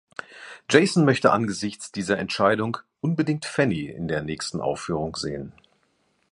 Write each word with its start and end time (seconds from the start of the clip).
Jason 0.67 1.05
möchte 1.05 1.31
angesichts 1.31 1.91
dieser 1.91 2.17
Entscheidung 2.17 2.77
unbedingt 3.01 3.45
Fanny 3.45 3.81
in 3.85 4.07
der 4.07 4.23
nächsten 4.23 4.59
Aufführung 4.59 5.15
sehen. 5.15 5.51